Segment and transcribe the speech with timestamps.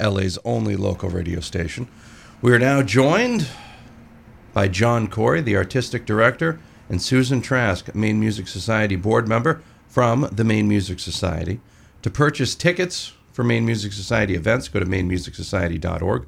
[0.00, 1.88] LA's only local radio station.
[2.40, 3.48] We are now joined
[4.52, 10.28] by John Corrie, the artistic director, and Susan Trask, Maine Music Society board member from
[10.32, 11.60] the Maine Music Society.
[12.02, 16.26] To purchase tickets for Maine Music Society events, go to mainemusicsociety.org.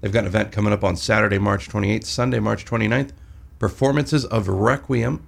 [0.00, 3.10] They've got an event coming up on Saturday, March 28th, Sunday, March 29th.
[3.58, 5.24] Performances of Requiem.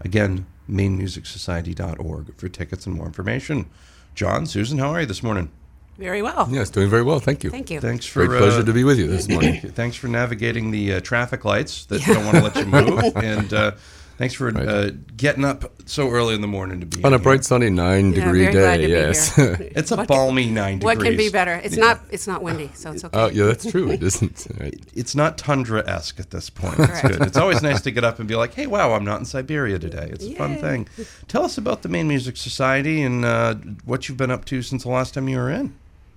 [0.00, 3.68] Again, mainemusicsociety.org for tickets and more information.
[4.14, 5.50] John, Susan, how are you this morning?
[5.98, 6.48] Very well.
[6.50, 7.20] Yes, doing very well.
[7.20, 7.50] Thank you.
[7.50, 7.80] Thank you.
[7.80, 9.60] Thanks for Great pleasure uh, to be with you this morning.
[9.74, 13.52] Thanks for navigating the uh, traffic lights that don't want to let you move, and
[13.54, 13.72] uh,
[14.18, 17.06] thanks for uh, getting up so early in the morning to be here.
[17.06, 17.22] On in a here.
[17.22, 18.82] bright sunny nine Yeah, degree very glad day.
[18.82, 19.36] to be Yes.
[19.36, 19.58] here.
[19.76, 20.96] It's a What balmy nine degrees.
[20.96, 21.60] What can be better?
[21.62, 21.84] It's Yeah.
[21.84, 22.00] not.
[22.10, 23.16] It's not windy, so it's okay.
[23.18, 23.90] Oh, yeah, that's true.
[23.90, 24.46] It isn't.
[24.60, 24.80] Right.
[24.94, 26.78] It's not tundra esque at this point.
[26.80, 27.18] It's Correct.
[27.18, 27.26] good.
[27.28, 29.78] It's always nice to get up and be like, "Hey, wow, I'm not in Siberia
[29.78, 30.88] today." It's a fun thing.
[31.28, 34.82] Tell us about the Maine Music Society and uh, what you've been up to since
[34.84, 35.74] the last time you were in.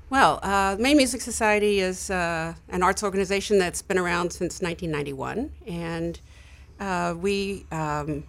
[0.09, 5.52] Well, uh, Maine Music Society is uh, an arts organization that's been around since 1991,
[5.67, 6.19] and
[6.80, 8.23] uh, we um,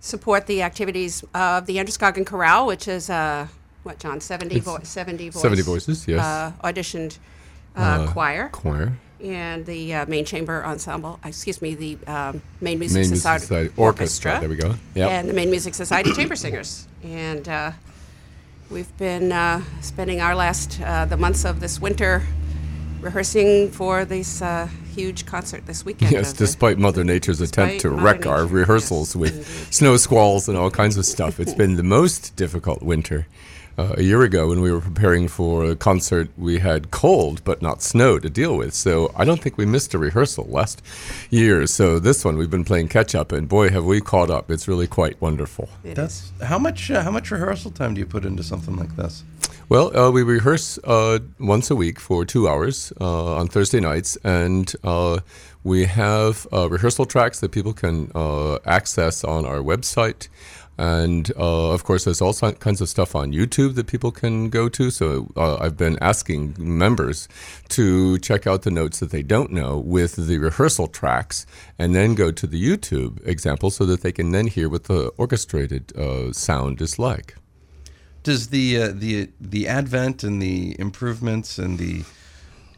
[0.00, 3.46] support the activities of the Androscoggin Chorale, which is uh,
[3.82, 6.24] what John 70 vo- 70 voice 70 voices, yes.
[6.24, 7.18] uh, auditioned
[7.76, 8.48] uh, choir.
[8.48, 8.94] Choir.
[9.22, 13.74] and the uh, Maine Chamber Ensemble, excuse me, the um, Maine Music Maine Society, Society
[13.76, 14.40] Orchestra.
[14.40, 14.74] There we go.
[14.94, 15.10] Yep.
[15.10, 16.88] and the Maine Music Society Chamber Singers.
[17.02, 17.72] And uh,
[18.70, 22.22] we've been uh, spending our last, uh, the months of this winter
[23.00, 26.12] rehearsing for this uh, huge concert this weekend.
[26.12, 29.74] Yes, despite Mother Nature's attempt to Mother wreck our rehearsals yes, with indeed.
[29.74, 33.26] snow squalls and all kinds of stuff, it's been the most difficult winter.
[33.76, 37.60] Uh, a year ago, when we were preparing for a concert, we had cold but
[37.60, 38.72] not snow to deal with.
[38.72, 40.80] So I don't think we missed a rehearsal last
[41.30, 41.66] year.
[41.66, 44.50] So this one, we've been playing catch up, and boy, have we caught up.
[44.50, 45.68] It's really quite wonderful.
[45.82, 46.42] It That's is.
[46.42, 49.24] how much uh, how much rehearsal time do you put into something like this?
[49.68, 54.18] Well, uh, we rehearse uh, once a week for two hours uh, on Thursday nights,
[54.22, 55.20] and uh,
[55.64, 60.28] we have uh, rehearsal tracks that people can uh, access on our website.
[60.76, 64.68] And uh, of course, there's all kinds of stuff on YouTube that people can go
[64.68, 64.90] to.
[64.90, 67.28] So uh, I've been asking members
[67.70, 71.46] to check out the notes that they don't know with the rehearsal tracks,
[71.78, 75.08] and then go to the YouTube example so that they can then hear what the
[75.16, 77.36] orchestrated uh, sound is like.
[78.24, 82.04] Does the uh, the the advent and the improvements and the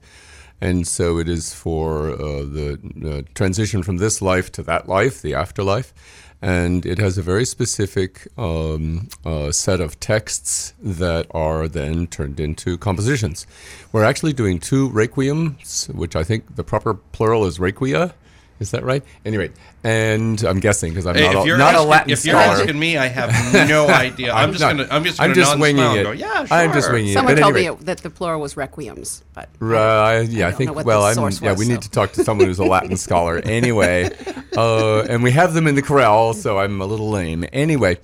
[0.61, 5.23] And so it is for uh, the uh, transition from this life to that life,
[5.23, 5.95] the afterlife.
[6.41, 12.39] And it has a very specific um, uh, set of texts that are then turned
[12.39, 13.47] into compositions.
[13.93, 18.13] We're actually doing two requiems, which I think the proper plural is requia.
[18.61, 19.05] Is that right?
[19.25, 19.51] Anyway,
[19.85, 22.35] and I'm guessing because I'm Hey, not, if a, you're a asking, Latin if you're
[22.41, 22.57] scholar.
[22.61, 23.31] asking me, I have
[23.69, 24.33] no idea.
[24.33, 26.03] I'm, just gonna I'm just gonna I'm just winging it.
[26.03, 27.15] go, yeah, I'm just sure." winging it.
[27.15, 30.85] Someone told anyway, me that the plural was requiems, but Right, yeah, I, don't think.
[30.85, 31.15] well, I'm.
[31.15, 31.73] source yeah, we so.
[31.73, 33.39] need to talk to someone who's a Latin scholar.
[33.39, 34.11] Anyway,
[34.57, 37.45] uh, and we have them in the chorale, so I'm a little lame.
[37.53, 37.99] Anyway,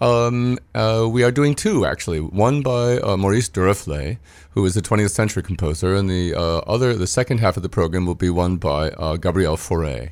[0.00, 2.20] um, uh, we are doing two actually.
[2.20, 4.18] One by uh, Maurice Duruflé,
[4.60, 7.68] who is a 20th century composer, and the uh, other, the second half of the
[7.68, 10.10] program will be one by uh, Gabriel Fauré.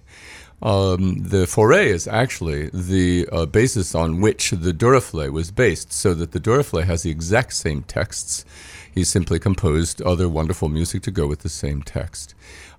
[0.63, 6.15] Um, the Fauré is actually the uh, basis on which the Duruflé was based, so
[6.15, 8.47] that the Duruflé has the exact same texts.
[8.91, 12.35] He simply composed other wonderful music to go with the same text.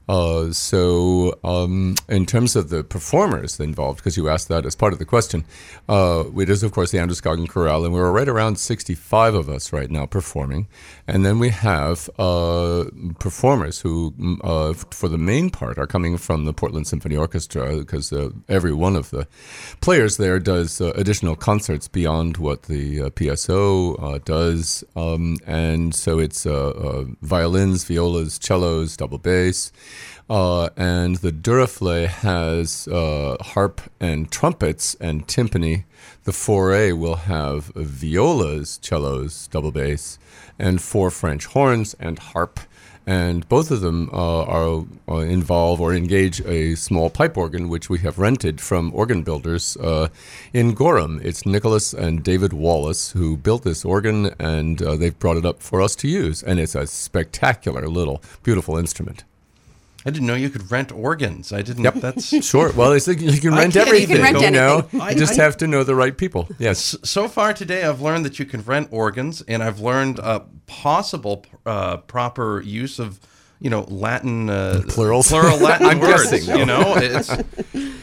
[0.09, 4.91] Uh, so, um, in terms of the performers involved, because you asked that as part
[4.91, 5.45] of the question,
[5.87, 9.71] uh, it is, of course, the Androscoggin Chorale, and we're right around 65 of us
[9.71, 10.67] right now performing.
[11.07, 12.85] And then we have uh,
[13.19, 17.77] performers who, mm, uh, for the main part, are coming from the Portland Symphony Orchestra,
[17.77, 19.27] because uh, every one of the
[19.79, 24.83] players there does uh, additional concerts beyond what the PSO does.
[24.95, 26.45] Um, and so it's
[27.21, 29.71] violins, violas, cellos, double bass.
[30.29, 35.85] Uh, and the Duruflé has uh, harp and trumpets and timpani.
[36.25, 40.19] The Fauré will have violas, cellos, double bass,
[40.59, 42.59] and four French horns and harp.
[43.07, 47.89] And both of them uh, are uh, involve or engage a small pipe organ, which
[47.89, 50.09] we have rented from organ builders uh,
[50.53, 51.19] in Gorham.
[51.23, 55.63] It's Nicholas and David Wallace who built this organ, and uh, they've brought it up
[55.63, 56.43] for us to use.
[56.43, 59.23] And it's a spectacular little, beautiful instrument.
[60.05, 61.51] I didn't know you could rent organs.
[61.51, 61.83] I didn't.
[61.83, 61.93] Yep.
[61.95, 62.71] That's Sure.
[62.71, 64.09] Well, it's like you can rent can't everything.
[64.17, 64.77] You can rent know?
[64.79, 65.01] anything.
[65.01, 66.47] I- You just I- have to know the right people.
[66.57, 66.95] Yes.
[67.03, 67.83] so far today.
[67.83, 72.97] I've learned that you can rent organs, and I've learned uh, possible uh, proper use
[72.99, 73.19] of
[73.59, 75.27] you know Latin uh, Plurals?
[75.27, 76.29] plural Latin I'm words.
[76.31, 76.59] guessing, though.
[76.59, 77.29] You know, it's.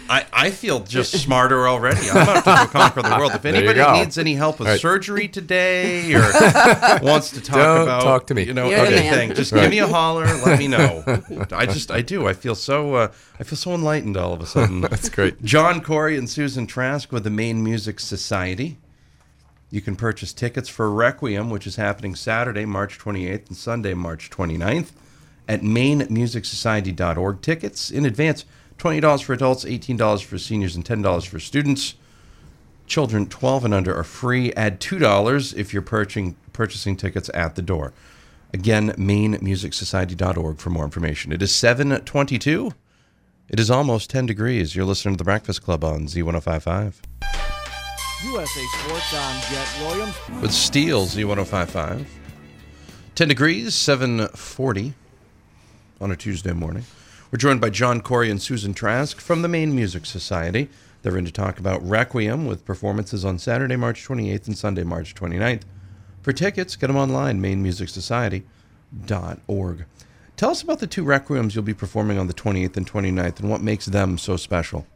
[0.08, 2.08] I, I feel just smarter already.
[2.08, 3.32] I'm about to conquer the world.
[3.34, 4.80] If anybody needs any help with Right.
[4.80, 6.20] surgery today or
[7.02, 8.44] wants to talk Don't about talk to me.
[8.44, 10.26] you know You're anything, just give me a holler.
[10.26, 11.02] Let me know.
[11.50, 12.28] I just I do.
[12.28, 13.08] I feel so uh,
[13.40, 14.80] I feel so enlightened all of a sudden.
[14.82, 15.42] That's great.
[15.42, 18.78] John Corrie and Susan Trask with the Maine Music Society.
[19.70, 24.30] You can purchase tickets for Requiem, which is happening Saturday, March 28th and Sunday, March
[24.30, 24.92] 29th
[25.48, 27.40] at mainemusicsociety.org.
[27.40, 28.44] Tickets in advance
[28.78, 31.94] $20 for adults, $18 for seniors, and $10 for students.
[32.86, 34.52] Children 12 and under are free.
[34.52, 37.92] Add $2 if you're purchasing, purchasing tickets at the door.
[38.52, 41.32] Again, mainemusicsociety.org for more information.
[41.32, 42.72] It is 722.
[43.48, 44.74] It is almost 10 degrees.
[44.74, 46.94] You're listening to The Breakfast Club on Z1055.
[48.24, 50.42] USA Sports on Jet Williams.
[50.42, 52.06] With Steel Z1055.
[53.14, 54.94] 10 degrees, 740
[56.00, 56.84] on a Tuesday morning.
[57.30, 60.68] We're joined by John Corrie and Susan Trask from the Maine Music Society.
[61.02, 65.14] They're in to talk about Requiem with performances on Saturday, March 28th and Sunday, March
[65.14, 65.62] 29th.
[66.22, 69.84] For tickets, get them online, mainemusicsociety.org.
[70.36, 73.48] Tell us about the two Requiems you'll be performing on the 28th and 29th and
[73.48, 74.86] what makes them so special.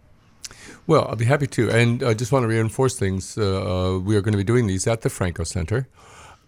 [0.87, 1.71] Well, I'll be happy to.
[1.71, 3.39] And I just want to reinforce things.
[3.39, 5.87] Uh, uh, we are going to be doing these at the Franco Center.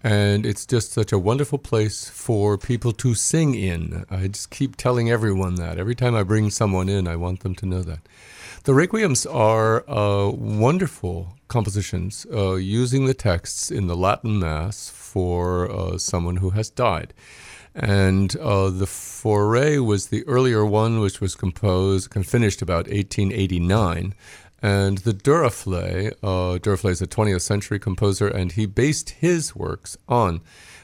[0.05, 4.05] And it's just such a wonderful place for people to sing in.
[4.11, 5.79] I just keep telling everyone that.
[5.79, 8.01] Every time I bring someone in, I want them to know that.
[8.65, 15.71] The requiems are uh, wonderful compositions uh, using the texts in the Latin Mass for
[15.71, 17.13] uh, someone who has died.
[17.75, 24.15] And uh, the Fauré was the earlier one, which was composed and finished about 1889.
[24.62, 29.97] And the Duruflé, uh, Duruflé is a 20th century composer, and he based his works
[30.09, 30.40] on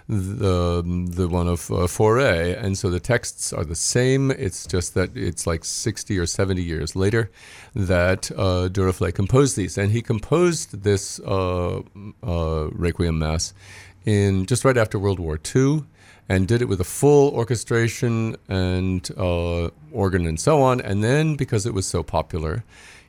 [0.08, 4.30] the the one of uh, Fauré, and so the texts are the same.
[4.30, 7.30] It's just that it's like 60 or 70 years later
[7.74, 11.82] that uh, Duruflé composed these, and he composed this uh,
[12.26, 13.52] uh, Requiem Mass
[14.06, 15.84] in just right after World War II
[16.28, 20.80] and did it with a full orchestration and uh, organ and so on.
[20.80, 22.64] And then, because it was so popular,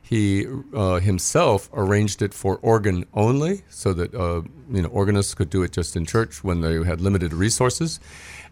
[0.10, 5.52] He uh, himself arranged it for organ only, so that uh, you know organists could
[5.52, 8.00] do it just in church when they had limited resources.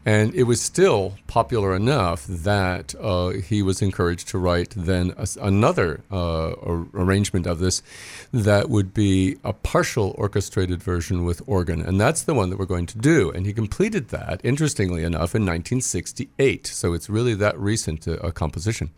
[0.05, 5.27] And it was still popular enough that uh, he was encouraged to write then a,
[5.41, 7.81] another uh, ar- arrangement of this
[8.31, 11.81] that would be a partial orchestrated version with organ.
[11.81, 13.31] And that's the one that we're going to do.
[13.31, 16.67] And he completed that, interestingly enough, in 1968.
[16.67, 18.91] So it's really that recent uh, a composition.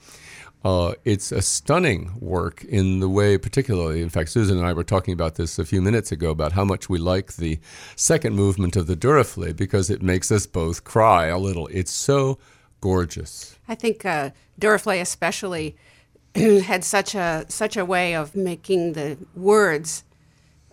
[0.63, 4.01] Uh, it's a stunning work in the way, particularly.
[4.01, 6.65] In fact, Susan and I were talking about this a few minutes ago about how
[6.65, 7.59] much we like the
[7.95, 11.67] second movement of the Duruflé because it makes us both cry a little.
[11.67, 12.39] It's so
[12.81, 13.57] gorgeous.
[13.69, 15.77] I think uh, Duruflé especially
[16.35, 20.03] had such a such a way of making the words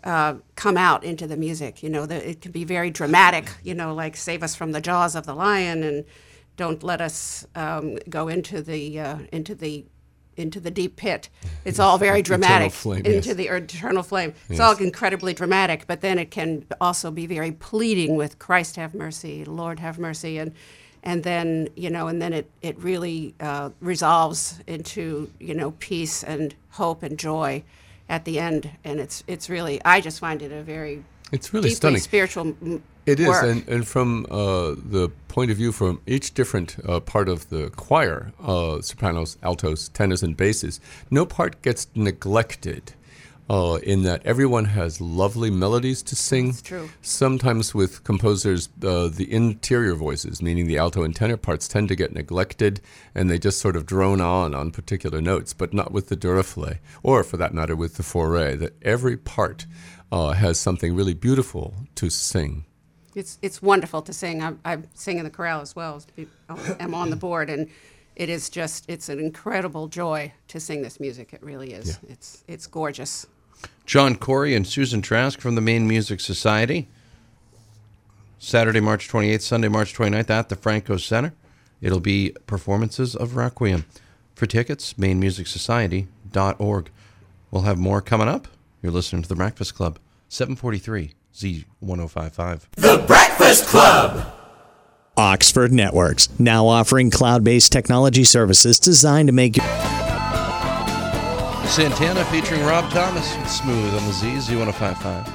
[0.02, 1.83] uh, come out into the music.
[1.83, 3.49] You know, the, it can be very dramatic.
[3.62, 6.05] You know, like "Save us from the jaws of the lion" and
[6.56, 9.84] "Don't let us um, go into the uh, into the
[10.36, 11.28] into the deep pit."
[11.64, 12.72] It's all very dramatic.
[12.72, 13.36] flame, into yes.
[13.36, 14.34] the eternal flame.
[14.48, 18.94] It's all incredibly dramatic, but then it can also be very pleading with "Christ have
[18.94, 20.52] mercy, Lord have mercy," and
[21.06, 26.25] and then you know, and then it it really uh, resolves into you know peace
[26.25, 27.62] and hope and joy
[28.08, 31.71] at the end, and it's it's really I just find it a very It's really
[31.71, 32.00] deeply stunning.
[32.00, 32.56] spiritual.
[33.04, 33.45] It is, work.
[33.45, 37.71] and, and from uh, the point of view from each different uh, part of the
[37.71, 40.80] choir, uh, sopranos, altos, tenors, and basses,
[41.11, 42.95] no part gets neglected.
[43.49, 46.47] Uh, in that everyone has lovely melodies to sing.
[46.47, 46.90] That's true.
[47.00, 51.95] Sometimes with composers, uh, the interior voices, meaning the alto and tenor parts, tend to
[51.95, 52.80] get neglected,
[53.14, 55.52] and they just sort of drone on on particular notes.
[55.52, 58.59] But not with the Duruflé, or for that matter, with the Fauré.
[58.59, 59.66] That every part
[60.12, 62.64] uh, has something really beautiful to sing.
[63.14, 64.42] It's it's wonderful to sing.
[64.42, 66.02] I, I sing in the chorale as well.
[66.80, 67.70] I'm on the board, and
[68.14, 71.32] it is just it's an incredible joy to sing this music.
[71.32, 71.98] It really is.
[72.08, 73.26] It's it's gorgeous.
[73.86, 76.88] John Corrie and Susan Trask from the Maine Music Society.
[78.38, 81.32] Saturday, March 28th, Sunday, March 29th at the Franco Center.
[81.80, 83.86] It'll be performances of Requiem.
[84.34, 86.90] For tickets, mainemusicsociety.org.
[87.50, 88.48] We'll have more coming up.
[88.83, 92.66] You're listening to The Breakfast Club, 743 Z1055.
[92.76, 94.33] The Breakfast Club.
[95.16, 99.62] Oxford Networks, now offering cloud based technology services designed to make you.
[101.68, 103.26] Santana featuring Rob Thomas.
[103.50, 105.33] Smooth on the Z, Z1055.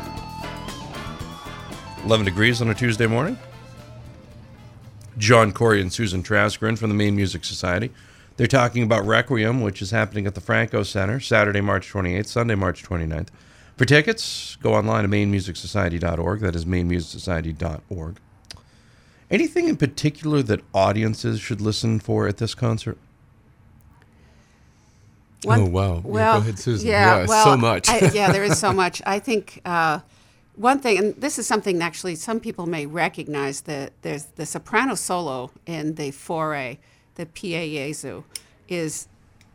[2.05, 3.37] 11 degrees on a Tuesday morning.
[5.17, 7.91] John Corrie and Susan Trask in from the Maine Music Society.
[8.37, 12.55] They're talking about Requiem, which is happening at the Franco Center Saturday, March 28th, Sunday,
[12.55, 13.27] March 29th.
[13.77, 16.39] For tickets, go online to mainemusicsociety.org.
[16.39, 18.17] That is mainemusicsociety.org.
[19.29, 22.97] Anything in particular that audiences should listen for at this concert?
[25.43, 25.95] One- Oh, wow.
[25.95, 26.87] Yeah, go Well, ahead, Susan.
[26.89, 27.89] Yeah, Yeah, well, so much.
[27.89, 29.01] I, yeah, there is so much.
[29.05, 29.99] I think uh,
[30.55, 34.95] one thing, and this is something actually some people may recognize that there's the soprano
[34.95, 36.77] solo in the Fauré,
[37.15, 38.23] the Pie Jesu,
[38.67, 39.07] is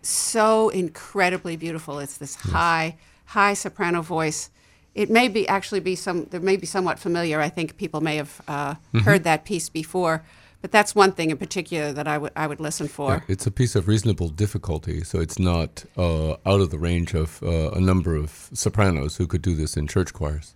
[0.02, 1.98] so incredibly beautiful.
[1.98, 2.96] It's this high,
[3.26, 4.50] high soprano voice.
[4.94, 6.24] It may be actually be some.
[6.30, 7.40] There may be somewhat familiar.
[7.40, 8.98] I think people may have uh, Mm-hmm.
[9.00, 10.22] heard that piece before,
[10.62, 13.10] but that's one thing in particular that I would I would listen for.
[13.10, 17.12] Yeah, it's a piece of reasonable difficulty, so it's not uh, out of the range
[17.14, 20.54] of uh, a number of sopranos who could do this in church choirs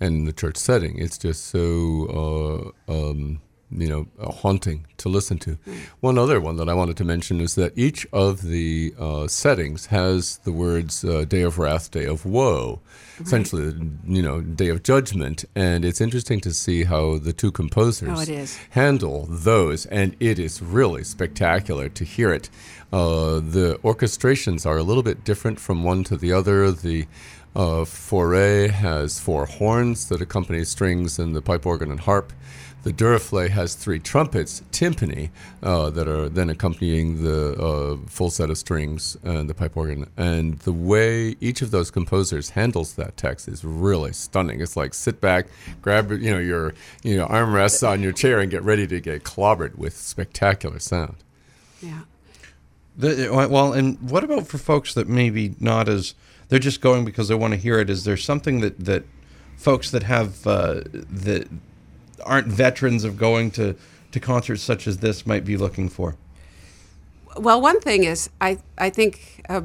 [0.00, 0.98] and in the church setting.
[0.98, 5.58] It's just so uh, um, you know haunting to listen to.
[6.00, 9.86] One other one that I wanted to mention is that each of the uh, settings
[9.86, 12.80] has the words uh, "Day of Wrath," "Day of Woe,"
[13.20, 13.74] essentially,
[14.06, 18.24] you know, "Day of Judgment," and it's interesting to see how the two composers Oh,
[18.70, 22.48] handle those, and it is really spectacular to hear it.
[22.92, 26.70] Uh, the orchestrations are a little bit different from one to the other.
[26.70, 27.06] The
[27.56, 32.32] uh, Fauré has four horns that accompany strings and the pipe organ and harp.
[32.86, 38.48] The Duruflé has three trumpets, timpani, uh, that are then accompanying the uh, full set
[38.48, 40.08] of strings and the pipe organ.
[40.16, 44.60] And the way each of those composers handles that text is really stunning.
[44.60, 45.46] It's like sit back,
[45.82, 49.24] grab you know your you know armrests on your chair, and get ready to get
[49.24, 51.16] clobbered with spectacular sound.
[51.82, 52.02] Yeah.
[52.96, 56.14] The, well, and what about for folks that maybe not as
[56.50, 57.90] they're just going because they want to hear it?
[57.90, 59.02] Is there something that that
[59.56, 61.48] folks that have uh, that
[62.26, 63.76] aren't veterans of going to
[64.12, 66.16] to concerts such as this might be looking for?
[67.36, 69.62] Well, one thing is, I I think uh,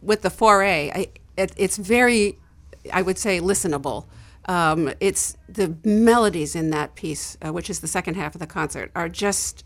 [0.00, 2.38] with the Fauré, it, it's very,
[2.92, 4.06] I would say, listenable.
[4.46, 8.46] Um, it's the melodies in that piece, uh, which is the second half of the
[8.46, 9.64] concert, are just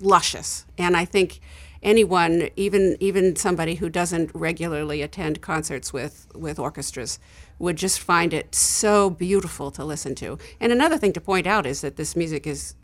[0.00, 1.40] luscious, and I think
[1.82, 7.18] anyone, even even somebody who doesn't regularly attend concerts with with orchestras,
[7.58, 10.38] would just find it so beautiful to listen to.
[10.60, 12.74] And another thing to point out is that this music is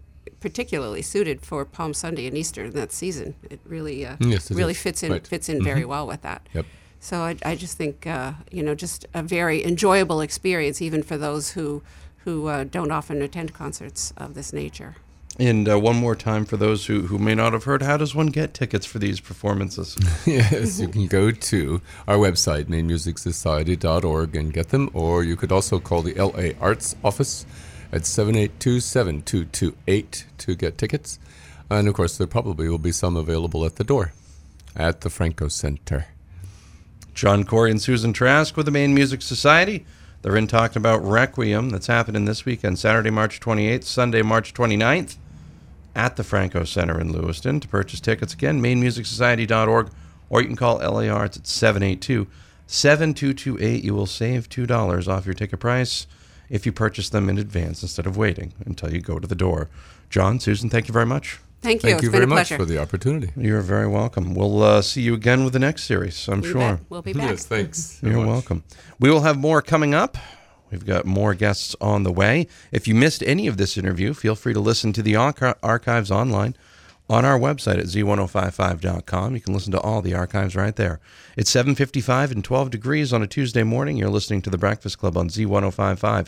[0.40, 3.34] particularly suited for Palm Sunday and Easter in that season.
[3.50, 4.80] It really uh, Yes, it really is.
[4.80, 5.26] fits in Right.
[5.26, 6.48] fits in very well with that.
[6.54, 6.66] Yep.
[7.00, 11.16] So I, I just think uh, you know just a very enjoyable experience even for
[11.16, 11.82] those who
[12.24, 14.96] who uh, don't often attend concerts of this nature.
[15.38, 18.14] And uh, one more time for those who, who may not have heard, how does
[18.14, 19.96] one get tickets for these performances?
[20.26, 25.80] yes, you can go to our website, mainemusicsociety.org, and get them, or you could also
[25.80, 27.46] call the LA Arts Office
[27.90, 31.18] at 782 7228 to get tickets.
[31.68, 34.12] And of course, there probably will be some available at the door
[34.76, 36.06] at the Franco Center.
[37.12, 39.84] John Corrie and Susan Trask with the Maine Music Society.
[40.22, 45.16] They're in talking about Requiem that's happening this weekend, Saturday, March 28th, Sunday, March 29th,
[45.94, 47.60] at the Franco Center in Lewiston.
[47.60, 49.90] To purchase tickets, again, mainemusicsociety.org,
[50.30, 52.26] or you can call LA Arts at 782
[52.66, 53.84] 7228.
[53.84, 56.06] You will save $2 off your ticket price
[56.48, 59.68] if you purchase them in advance instead of waiting until you go to the door.
[60.10, 61.40] John, Susan, thank you very much.
[61.62, 61.88] Thank you.
[61.88, 62.56] Thank It's you been very a much pleasure.
[62.58, 63.32] for the opportunity.
[63.36, 64.34] You're very welcome.
[64.34, 66.60] We'll uh, see you again with the next series, I'm You sure.
[66.60, 66.80] bet.
[66.90, 67.30] We'll be back.
[67.30, 67.78] Yes, thanks.
[68.00, 68.26] so You're much.
[68.26, 68.64] welcome.
[69.00, 70.18] We will have more coming up.
[70.74, 72.48] We've got more guests on the way.
[72.72, 76.56] If you missed any of this interview, feel free to listen to the archives online
[77.08, 79.34] on our website at z1055.com.
[79.34, 81.00] You can listen to all the archives right there.
[81.36, 83.96] It's 7:55 and 12 degrees on a Tuesday morning.
[83.96, 86.26] You're listening to the Breakfast Club on Z1055,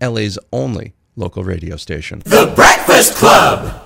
[0.00, 2.22] LA's only local radio station.
[2.26, 3.85] The Breakfast Club.